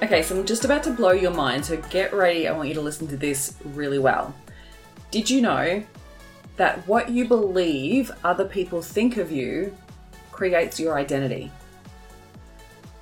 [0.00, 2.46] Okay, so I'm just about to blow your mind, so get ready.
[2.46, 4.32] I want you to listen to this really well.
[5.10, 5.82] Did you know
[6.56, 9.76] that what you believe other people think of you
[10.30, 11.50] creates your identity?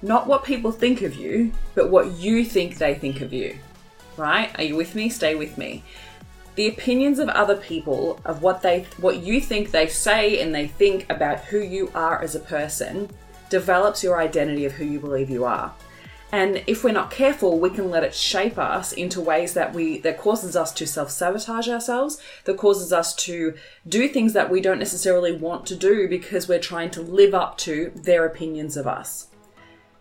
[0.01, 3.59] Not what people think of you, but what you think they think of you.
[4.17, 4.59] Right?
[4.59, 5.11] Are you with me?
[5.11, 5.85] Stay with me.
[6.55, 10.67] The opinions of other people of what they what you think they say and they
[10.67, 13.11] think about who you are as a person
[13.51, 15.75] develops your identity of who you believe you are.
[16.33, 19.99] And if we're not careful, we can let it shape us into ways that we
[19.99, 23.55] that causes us to self-sabotage ourselves, that causes us to
[23.89, 27.57] do things that we don't necessarily want to do because we're trying to live up
[27.59, 29.29] to their opinions of us.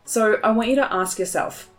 [0.03, 1.69] So I want you to ask yourself,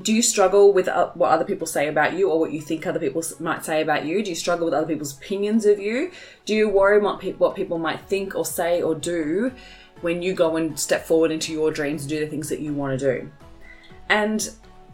[0.00, 2.98] do you struggle with what other people say about you or what you think other
[2.98, 4.24] people might say about you?
[4.24, 6.10] Do you struggle with other people's opinions of you?
[6.46, 9.52] Do you worry what, pe- what people might think or say or do
[10.00, 12.72] when you go and step forward into your dreams and do the things that you
[12.72, 13.30] want to do?
[14.12, 14.50] And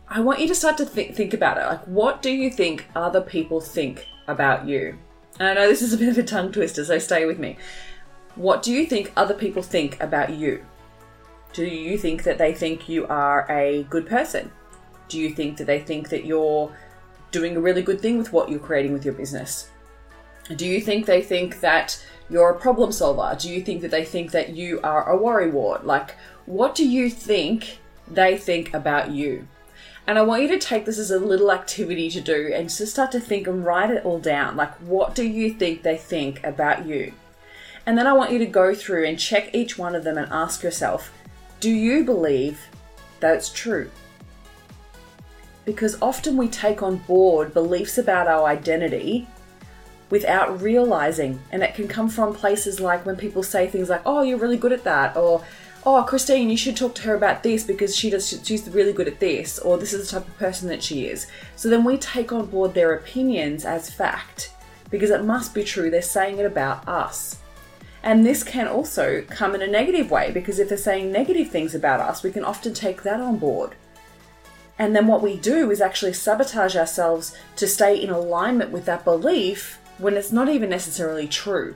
[0.07, 1.67] I want you to start to th- think about it.
[1.67, 4.97] Like, what do you think other people think about you?
[5.41, 7.57] And I know this is a bit of a tongue twister, so stay with me.
[8.37, 10.65] What do you think other people think about you?
[11.53, 14.53] Do you think that they think you are a good person?
[15.09, 16.73] Do you think that they think that you're
[17.33, 19.69] doing a really good thing with what you're creating with your business?
[20.55, 23.37] Do you think they think that you're a problem solver?
[23.37, 25.83] Do you think that they think that you are a worrywart?
[25.83, 26.15] Like,
[26.47, 27.81] what do you think
[28.11, 29.47] they think about you.
[30.07, 32.93] And I want you to take this as a little activity to do and just
[32.93, 34.57] start to think and write it all down.
[34.57, 37.13] Like, what do you think they think about you?
[37.85, 40.33] And then I want you to go through and check each one of them and
[40.33, 41.13] ask yourself,
[41.61, 42.69] do you believe
[43.21, 43.91] that it's true?
[45.65, 49.27] Because often we take on board beliefs about our identity
[50.09, 51.39] without realizing.
[51.53, 54.57] And it can come from places like when people say things like, oh, you're really
[54.57, 55.45] good at that, or
[55.87, 59.09] oh, Christine, you should talk to her about this because she does, she's really good
[59.09, 61.27] at this, or this is the type of person that she is.
[61.57, 64.53] So then we take on board their opinions as fact
[64.91, 67.39] because it must be true, they're saying it about us.
[68.03, 71.75] And this can also come in a negative way because if they're saying negative things
[71.75, 73.75] about us, we can often take that on board.
[74.79, 79.05] And then what we do is actually sabotage ourselves to stay in alignment with that
[79.05, 81.75] belief when it's not even necessarily true.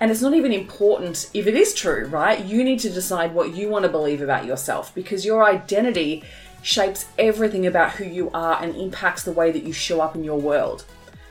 [0.00, 2.44] And it's not even important if it is true, right?
[2.44, 6.24] You need to decide what you want to believe about yourself because your identity
[6.62, 10.24] shapes everything about who you are and impacts the way that you show up in
[10.24, 10.84] your world.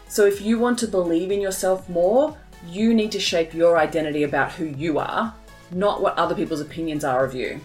[0.08, 2.38] So if you want to believe in yourself more,
[2.68, 5.34] you need to shape your identity about who you are,
[5.72, 7.60] not what other people's opinions are of you.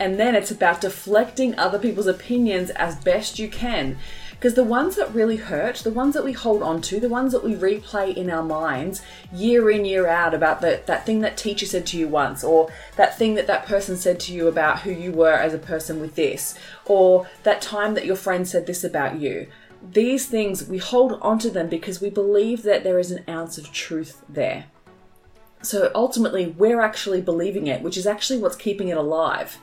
[0.00, 3.96] And then it's about deflecting other people's opinions as best you can
[4.34, 7.32] because the ones that really hurt, the ones that we hold on to, the ones
[7.32, 9.00] that we replay in our minds
[9.32, 12.70] year in, year out about the, that thing that teacher said to you once, or
[12.96, 16.00] that thing that that person said to you about who you were as a person
[16.00, 19.46] with this, or that time that your friend said this about you.
[19.82, 23.72] These things, we hold onto them because we believe that there is an ounce of
[23.72, 24.66] truth there.
[25.62, 29.58] So ultimately, we're actually believing it, which is actually what's keeping it alive.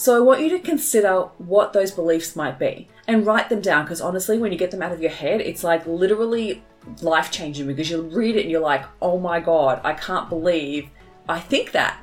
[0.00, 3.84] So I want you to consider what those beliefs might be and write them down
[3.84, 6.62] because honestly, when you get them out of your head, it's like literally
[7.02, 10.88] life changing because you'll read it and you're like, oh my God, I can't believe
[11.28, 12.02] I think that.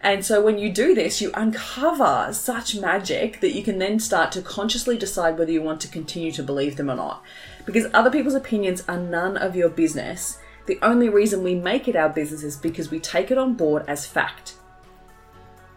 [0.00, 4.32] And so when you do this, you uncover such magic that you can then start
[4.32, 7.22] to consciously decide whether you want to continue to believe them or not.
[7.66, 10.38] Because other people's opinions are none of your business.
[10.64, 13.84] The only reason we make it our business is because we take it on board
[13.86, 14.54] as fact.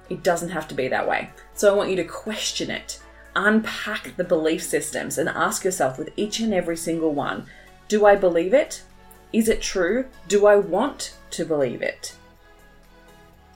[0.09, 1.30] It doesn't have to be that way.
[1.53, 3.00] So I want you to question it,
[3.36, 7.46] unpack the belief systems, and ask yourself with each and every single one
[7.88, 8.84] do I believe it?
[9.34, 10.06] Is it true?
[10.28, 12.16] Do I want to believe it?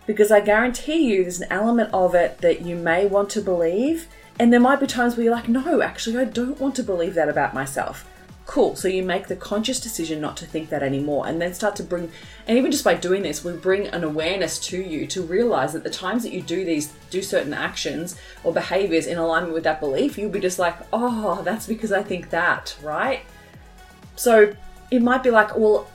[0.08, 4.08] Because I guarantee you there's an element of it that you may want to believe,
[4.40, 7.14] and there might be times where you're like, no, actually, I don't want to believe
[7.14, 8.10] that about myself.
[8.46, 8.76] Cool.
[8.76, 11.84] So you make the conscious decision not to think that anymore and then start to
[11.84, 12.12] bring,
[12.46, 15.84] and even just by doing this, we bring an awareness to you to realize that
[15.84, 19.80] the times that you do these, do certain actions or behaviors in alignment with that
[19.80, 23.22] belief, you'll be just like, oh, that's because I think that, right?
[24.18, 24.54] So
[24.92, 25.90] it might be like, well,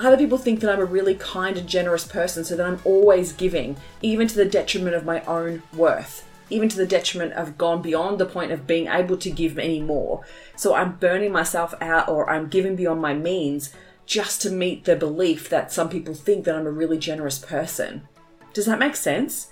[0.00, 3.32] other people think that I'm a really kind and generous person, so that I'm always
[3.32, 6.26] giving, even to the detriment of my own worth.
[6.50, 9.80] Even to the detriment of gone beyond the point of being able to give any
[9.80, 10.24] more.
[10.56, 13.72] So I'm burning myself out or I'm giving beyond my means
[14.06, 18.06] just to meet the belief that some people think that I'm a really generous person.
[18.52, 19.48] Does that make sense?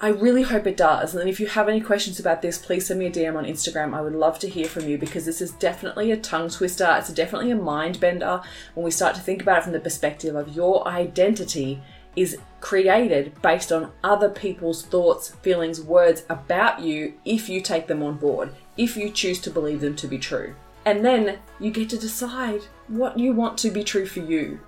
[0.00, 1.16] I really hope it does.
[1.16, 3.94] And if you have any questions about this, please send me a DM on Instagram.
[3.94, 6.94] I would love to hear from you because this is definitely a tongue twister.
[6.96, 8.40] It's definitely a mind bender
[8.74, 11.82] when we start to think about it from the perspective of your identity
[12.20, 18.02] is created based on other people's thoughts, feelings, words about you if you take them
[18.02, 20.54] on board, if you choose to believe them to be true.
[20.84, 24.60] And then you get to decide what you want to be true for you.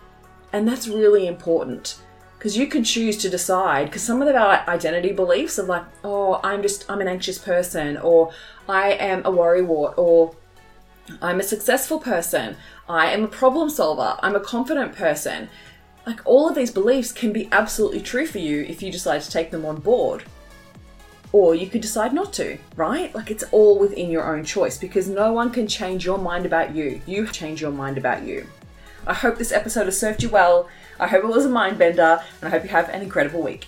[0.52, 2.00] And that's really important
[2.41, 6.41] because you can choose to decide because some of our identity beliefs are like oh
[6.43, 8.32] i'm just i'm an anxious person or
[8.67, 10.35] i am a worrywart or
[11.20, 12.56] i'm a successful person
[12.88, 15.50] i am a problem solver i'm a confident person
[16.06, 19.31] like all of these beliefs can be absolutely true for you if you decide to
[19.31, 20.25] take them on board
[21.32, 23.14] or you could decide not to, right?
[23.14, 26.75] Like it's all within your own choice because no one can change your mind about
[26.75, 27.00] you.
[27.06, 28.47] You change your mind about you.
[29.06, 30.69] I hope this episode has served you well.
[30.99, 33.67] I hope it was a mind bender, and I hope you have an incredible week.